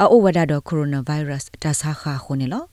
[0.00, 2.64] အိုဝဒါတော့ coronavirus တဆာခါခုန်လော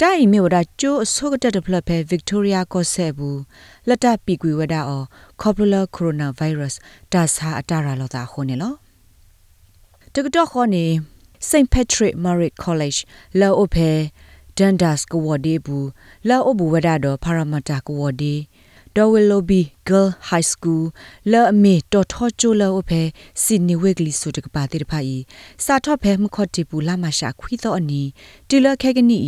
[0.00, 3.40] တိုင်မြေဝဒကျိုးအစောကတက်တဖလဖေ Victoria ကောဆဲဘူး
[3.88, 5.02] လက်တပီကွေဝဒအော
[5.40, 6.74] Coppola coronavirus
[7.12, 8.74] တဆာအတရာလောတာခုန်လော
[10.14, 10.84] တကတော့ခေါနေ
[11.48, 12.98] St Patrick Murray College
[13.40, 13.90] လောအိုဖေ
[14.58, 15.88] Dundas ကဝဒီဘူး
[16.28, 18.34] လာအဘူဝဒါတော့ Paramata ကဝဒီ
[18.96, 20.84] ဒေါ်ဝီလိုဘီ Girl High School
[21.32, 23.02] လာအမေတော်ထောချိုလာအဖေ
[23.42, 25.20] စီနီဝေဂလီဆိုတကပါတိတဖိုင်
[25.64, 28.02] စာထော့ဖဲမခော့တီပူလာမရှာခွီတော့အနီ
[28.48, 29.18] တီလခဲကနီ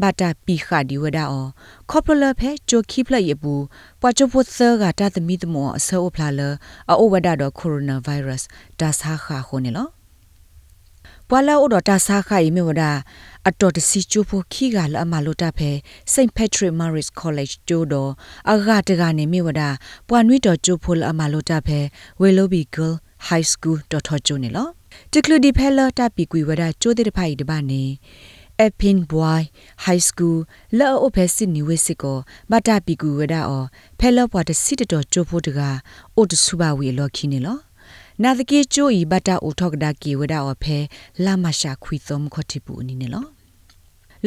[0.00, 1.46] ဘာတာပီခါဒီဝဒါအော
[1.90, 3.64] ခေါပလဖဲချိုခိဖလရဘူး
[4.00, 6.40] ပွာချိုဖို့ဆာကတာသမီတမောအဆောဖလာလ
[6.88, 8.48] အိုဝဒါတော့ကိုရိုနာဗိုင်းရပ်စ်
[8.80, 9.97] ဒါဆာခါခုန်နော်
[11.30, 12.82] ပွာလာအိုဒတာဆာခိုင်မြေဝဒ
[13.48, 15.70] အတော်တစီချိုဖို့ခီကလအမလိုတာဖဲ
[16.12, 18.12] St Patrick Maris College ကျိုးတော်
[18.50, 19.62] အဂါတကနေမြေဝဒ
[20.08, 21.78] ပွာနွိတော်ချိုဖို့လအမလိုတာဖဲ
[22.20, 22.94] Willoughby Girl
[23.28, 24.68] High School တော်ထောကျိုးနေလော
[25.12, 27.82] တကလူဒီဖဲလာတာပီကွေဝဒကျိုးတဲ့ဖိုင်တပါနေ
[28.66, 29.42] Epin Boy
[29.84, 30.38] High School
[30.78, 32.18] လောအိုဖဲစစ်နီဝစ်စစ်ကို
[32.50, 33.64] မတာပီကူဝဒအော
[33.98, 35.60] ဖဲလောပွားတစစ်တော်ချိုဖို့တက
[36.16, 37.67] အိုတဆူပါဝီလောခီနေလော
[38.24, 40.78] နာသကေချိုဤဘတာအိုထောက်ဒါကီဝဒါအဖဲ
[41.24, 43.24] လာမရှာခွီသုံးခတိပူအနီနေလော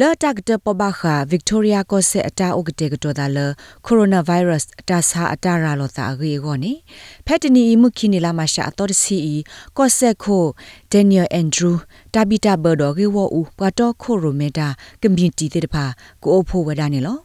[0.00, 3.38] လော်တက်တပဘခဗစ်တိုးရီယာကိုဆက်အတာဥကတေကတော်ဒါလ
[3.86, 6.72] ကိုရိုနာဗိုင်းရပ်စ်အတာစာအတာရာလောတာရေကိုနေ
[7.26, 9.18] ဖက်တနီမှုခိနေလာမရှာအတော်တစီ
[9.76, 10.44] ကိုဆက်ခို
[10.92, 11.80] ဒန်နီယယ်အန်ဒရူး
[12.14, 14.68] တာဘီတာဘော်ဒေါ်ဂေဝအူပွာတော့ခိုရိုမီတာ
[15.00, 15.84] ကွန်မြူနတီတဲ့တဖာ
[16.22, 17.18] ကိုအဖို့ဝဒနေလော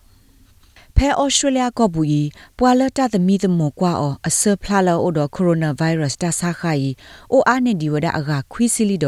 [0.97, 2.22] ဖဲဩစတြေးလျကဘူဤ
[2.58, 6.90] ပွာလတာသမီသမောကွာအောအဆဖလာလောအိုဒကိုရိုနာဗိုင်းရပ်စ်တဆာခိုင်
[7.31, 9.06] အိုအာနေဒီဝဒအဂါခွီစီလီဒ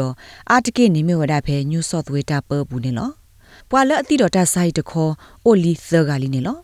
[0.50, 3.10] အာတကေနေမြဝဒဖဲညူဆော့သဝေတာပဘူးနေလော
[3.70, 5.12] ပွာလအတိတော်တဆိုင်တခေါ်
[5.44, 6.58] အိုလီသဂါလီနေလော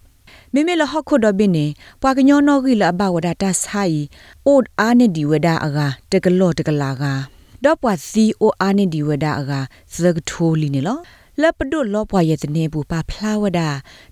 [0.53, 1.66] မေမေလဟခုဒဘင်းနေ
[2.03, 3.98] ပွာကညောနောဂီလအဘဝဒတာဆိုင်
[4.47, 7.04] အိုအာနေဒီဝဒအဂါတကလောတကလာက
[7.65, 9.60] ဒေါ်ပွာစီအိုအာနေဒီဝဒအဂါ
[10.03, 10.98] သဂထိုလီနေလော
[11.42, 13.60] လပဒုလောပွာရဲ့တနေဘူးပါဖလာဝဒ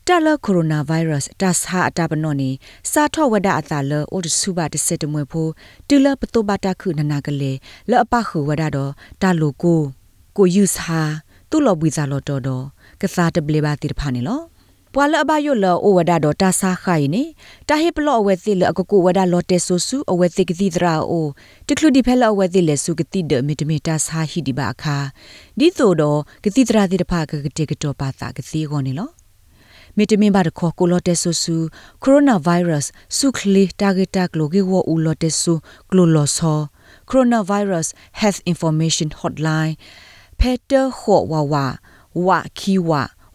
[0.07, 2.51] တလကိုရိုနာဗိုင်းရပ်စ်တဆာအတပနောနေ
[2.91, 5.47] စာထောဝဒအတာလအိုတဆုပါတစစ်တမွေဖို
[5.89, 7.53] တူလပတုပတာခုနနာကလေ
[7.91, 8.93] လအပခုဝဒတော့
[9.23, 9.81] တလိုကို
[10.37, 11.01] ကိုယူစာ
[11.51, 12.65] သူ့လောဘွေစာလောတော်တော်
[13.01, 14.41] ကစားတပလေပါတိတဖာနေလော
[14.97, 17.23] ပွာလအဘယိုလောအိုဝဒါတော့တာဆာခိုင်နေ
[17.69, 21.27] တာဟေပလောအဝဲသိလအကကိုဝဒါလော်တေဆူဆူအဝဲသိကတိဒရာအို
[21.69, 24.97] တကလူဒီဖဲလောအဝဲသိလေစုကတိဒမီတမီတာဆာဟီဒီဘာခာ
[25.59, 29.11] ဒီသို့တော့ကတိဒရာတိတဖာကကတိကတော့ပါတာကစီကောနေလော
[29.97, 31.57] မီတမင်ဘာတခေါ်ကိုလော်တေဆူဆူ
[32.03, 35.53] ကိုရိုနာဗိုင်းရပ်စ်ဆုခလီတာဂက်တာကလိုဂေဝဦးလော်တေဆူ
[35.91, 36.61] ကလိုလော်ဆော
[37.11, 39.75] ကိုရိုနာဗိုင်းရပ်စ် health information hotline
[40.41, 41.55] ဖက်တာခေါ်ဝဝ
[42.27, 42.29] ဝ
[42.59, 42.75] ခီ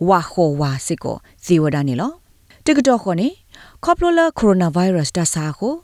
[0.08, 2.12] ဝဝါခေါ်ဝါစစ်ကိုဇီဝဒနေလော
[2.66, 3.28] တကတော့ခေါ်နေ
[3.84, 5.76] ကောပလိုလာကိုရိုနာဗိုင်းရပ်စ်တဆာကို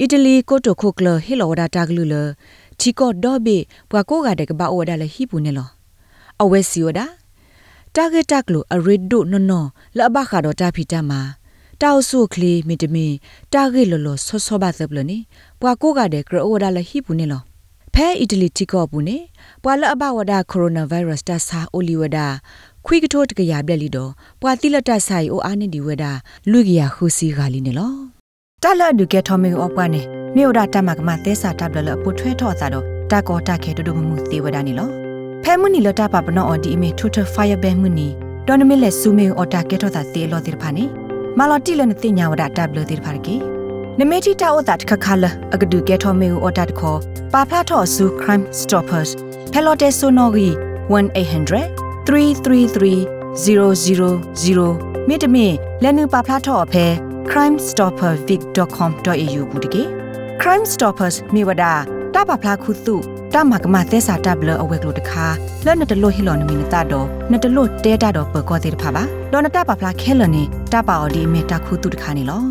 [0.00, 2.14] အီတလီကိုတိုခိုကလဟီလောဝဒတာဂလူလ
[2.80, 3.58] ချီကောဒေါ်ဘေ
[3.90, 5.68] ပွာကိုကတဲ့ကဘာဝဒလဟီပူနေလော
[6.42, 7.00] အဝဲစီဝဒ
[7.96, 9.68] တာဂက်တက်လိုအရစ်ဒိုနော်နော်
[9.98, 11.20] လဘခါတော့တာဖီတမှာ
[11.82, 13.06] တောက်ဆုခလီမီတမီ
[13.52, 15.18] တာဂက်လောလောဆောဆောဘာသပလနေ
[15.60, 17.42] ပွာကိုကတဲ့ကရအိုဒါလဟီပူနေလော
[17.94, 19.18] ဖဲအီတလီတီကောပူနေ
[19.62, 22.18] ပွာလအဘဝဒကိုရိုနာဗိုင်းရပ်စ်တဆာအိုလီဝဒ
[22.86, 24.10] ခွိကထိုးတကရပြက်လီတော့
[24.40, 26.04] ပွာတိလတဆိုင်အိုအာနေဒီဝဒ
[26.50, 27.92] လူကရခုစီဂါလီနေလော
[28.62, 30.02] တလဒုကေထောမေအောပွားနေ
[30.34, 34.88] မြေဒတမကမသက်စာတပ်လလပုထွဲထော့စာတော့တကောတခဲတူမှုသေးဝဒနေလော
[35.42, 38.08] ဖဲမှုနီလတပပနောအော်ဒီအမေထူထဖိုင်ယာဘဲမှုနီ
[38.46, 40.84] ဒေါ်နမီလက်ဆူမေအော်တာကေထော့စာသေးလောတိဖာနေ
[41.38, 43.36] မာလော်တီလနတိညာဝဒတပ်လတိဖာကေ
[44.00, 45.24] နမေတီတာအိုတာတခခလ
[45.54, 46.98] အကဒုကေထောမေအော်တာတခေါ်
[47.32, 49.10] ပါဖလာထော့ဆူ crime stoppers
[49.52, 50.48] ဖဲလော်တေဆိုနော်ဂီ
[50.92, 55.52] 1800 333 000မြေတမင်
[55.82, 56.86] လက်နူပါဖလာထော့အဖဲ
[57.30, 59.82] crimestoppervic.com.au ဘူးတကေ
[60.40, 61.64] crime stoppers မြေဝဒ
[62.14, 62.94] တာပါဖလာခုစု
[63.34, 65.26] တာမကမသက်စာတပ်လအဝဲကလို့တခါ
[65.64, 69.02] လက်နတလို့ဟီလော်နမီနတာတော့နတလို့တဲတာတော့ပကောသေးတဖာပါ
[69.32, 70.42] လောနတာပါဖလာခဲလနေ
[70.72, 72.44] တပါအော်ဒီမေတာခုတုတခါနေလော